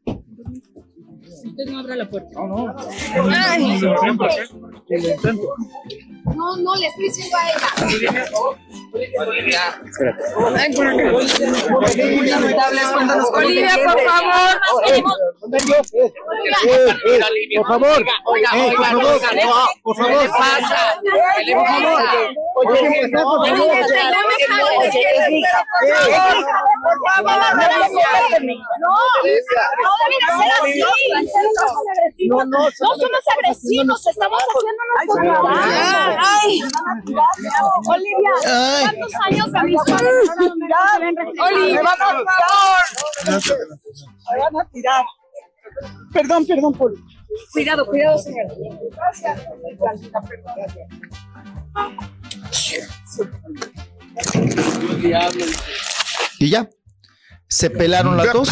Usted 0.06 1.72
no 1.72 1.80
abra 1.80 1.96
la 1.96 2.10
puerta. 2.10 2.30
No, 2.36 2.48
no. 2.68 2.76
Ay. 3.36 3.80
No, 6.36 6.58
no, 6.58 6.76
le 6.76 6.88
estoy 6.88 7.06
diciendo 7.06 7.38
a 7.38 7.50
ella. 7.50 7.70
Olivia, 13.34 13.76
por 13.86 14.00
favor. 14.02 14.60
Por 17.56 17.66
favor, 17.66 17.66
por 17.66 17.68
favor, 17.68 18.04
oiga, 18.26 18.50
por 18.54 18.70
¿qué 18.70 18.76
favor. 18.76 19.20
Por 19.84 19.96
favor. 19.98 20.14
Oye, 20.14 20.16
¿qué 20.16 20.24
le 20.24 20.30
pasa? 20.30 20.80
Por 21.04 21.66
favor. 21.66 22.00
Oye, 22.58 22.76
por. 23.14 23.28
Por 23.28 23.58
no 23.58 23.64
ser 23.74 24.06
así. 30.62 32.28
No, 32.28 32.36
no, 32.38 32.60
No 32.60 32.72
somos 32.72 33.24
agresivos, 33.38 34.08
estamos 34.08 34.42
haciendo 34.42 34.84
nuestro 34.94 35.16
trabajo. 35.24 36.17
Ay. 36.20 36.62
Olivia. 37.88 38.32
¿cuántos 38.82 39.14
años 39.26 39.54
amistad? 39.54 40.02
Olivia, 41.40 41.82
vamos 41.84 42.02
a 42.02 42.26
tirar. 43.26 43.46
Me 44.32 44.40
van 44.40 44.56
a 44.56 44.70
tirar. 44.72 45.06
Perdón, 46.14 46.46
perdón, 46.46 46.74
por. 46.74 46.94
Cuidado, 47.52 47.86
cuidado, 47.86 48.18
señor. 48.18 48.48
Y 56.40 56.50
ya. 56.50 56.70
Se 57.50 57.70
pelaron 57.70 58.18
las 58.18 58.34
dos, 58.34 58.50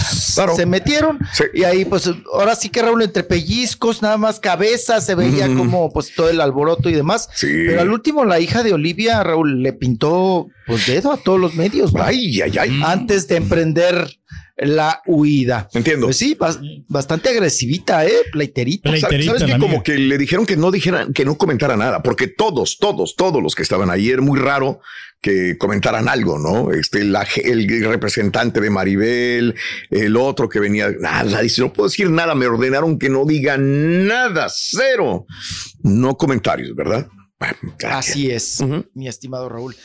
se 0.55 0.65
metieron 0.65 1.19
y 1.53 1.63
ahí 1.63 1.83
pues 1.83 2.09
ahora 2.33 2.55
sí 2.55 2.69
que 2.69 2.81
Raúl 2.81 3.01
entre 3.01 3.23
pellizcos, 3.23 4.01
nada 4.01 4.17
más 4.17 4.39
cabeza, 4.39 5.01
se 5.01 5.15
veía 5.15 5.47
como 5.47 5.91
pues 5.91 6.15
todo 6.15 6.29
el 6.29 6.39
alboroto 6.39 6.89
y 6.89 6.93
demás. 6.93 7.29
Pero 7.41 7.81
al 7.81 7.91
último 7.91 8.23
la 8.23 8.39
hija 8.39 8.63
de 8.63 8.73
Olivia, 8.73 9.21
Raúl, 9.21 9.61
le 9.61 9.73
pintó 9.73 10.47
pues 10.65 10.87
dedo 10.87 11.11
a 11.11 11.17
todos 11.17 11.39
los 11.39 11.55
medios. 11.55 11.93
¿no? 11.93 12.03
Ay, 12.03 12.41
ay, 12.41 12.57
ay. 12.57 12.81
Antes 12.85 13.27
de 13.27 13.35
emprender 13.35 14.17
la 14.57 15.01
huida. 15.05 15.67
Entiendo. 15.73 16.07
Pues 16.07 16.17
sí, 16.17 16.35
bas- 16.39 16.59
bastante 16.87 17.29
agresivita, 17.29 18.05
¿eh? 18.05 18.11
Pleiterita. 18.31 18.89
¿Sabes 18.97 19.25
sabes 19.25 19.43
que 19.43 19.57
como 19.59 19.83
que 19.83 19.97
le 19.97 20.17
dijeron 20.17 20.45
que 20.45 20.55
no 20.55 20.71
dijera, 20.71 21.07
que 21.13 21.25
no 21.25 21.37
comentara 21.37 21.75
nada? 21.75 22.01
Porque 22.01 22.27
todos, 22.27 22.77
todos, 22.79 23.15
todos 23.15 23.41
los 23.43 23.53
que 23.55 23.63
estaban 23.63 23.89
ahí 23.89 24.09
era 24.09 24.21
muy 24.21 24.39
raro 24.39 24.79
que 25.21 25.57
comentaran 25.57 26.07
algo, 26.07 26.37
¿no? 26.37 26.71
Este, 26.71 27.03
la 27.03 27.27
el 27.43 27.67
representante 27.85 28.61
de 28.61 28.69
Maribel, 28.69 29.55
el 29.89 30.17
otro 30.17 30.47
que 30.47 30.59
venía, 30.59 30.89
nada, 30.99 31.41
dice, 31.41 31.61
no 31.61 31.73
puedo 31.73 31.89
decir 31.89 32.09
nada, 32.11 32.35
me 32.35 32.45
ordenaron 32.45 32.99
que 32.99 33.09
no 33.09 33.25
diga 33.25 33.57
nada, 33.57 34.47
cero. 34.53 35.25
No 35.81 36.15
comentarios, 36.15 36.75
¿verdad? 36.75 37.07
Así 37.89 38.31
es, 38.31 38.63
mi 38.93 39.07
estimado 39.07 39.49
Raúl. 39.49 39.75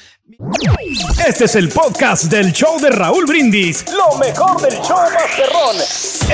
Este 1.27 1.45
es 1.45 1.57
el 1.57 1.69
podcast 1.69 2.25
del 2.25 2.53
show 2.53 2.79
de 2.81 2.91
Raúl 2.91 3.27
Brindis. 3.27 3.85
Lo 3.93 4.17
mejor 4.19 4.61
del 4.61 4.75
show 4.81 4.99
Masterrón. 5.13 5.77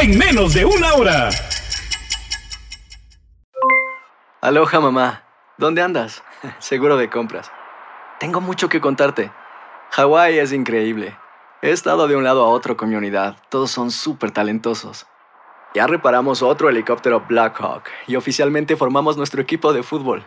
En 0.00 0.18
menos 0.18 0.52
de 0.52 0.64
una 0.66 0.94
hora. 0.94 1.30
Aloha 4.42 4.80
mamá, 4.80 5.24
¿dónde 5.56 5.80
andas? 5.80 6.22
Seguro 6.58 6.98
de 6.98 7.08
compras. 7.08 7.50
Tengo 8.20 8.40
mucho 8.42 8.68
que 8.68 8.80
contarte. 8.80 9.32
Hawái 9.92 10.38
es 10.38 10.52
increíble. 10.52 11.16
He 11.62 11.70
estado 11.70 12.06
de 12.08 12.16
un 12.16 12.24
lado 12.24 12.44
a 12.44 12.48
otro 12.48 12.76
con 12.76 12.90
mi 12.90 12.94
unidad. 12.96 13.36
Todos 13.48 13.70
son 13.70 13.90
súper 13.90 14.30
talentosos. 14.30 15.06
Ya 15.74 15.86
reparamos 15.86 16.42
otro 16.42 16.68
helicóptero 16.68 17.24
Blackhawk 17.26 17.84
y 18.06 18.16
oficialmente 18.16 18.76
formamos 18.76 19.16
nuestro 19.16 19.40
equipo 19.40 19.72
de 19.72 19.82
fútbol. 19.82 20.26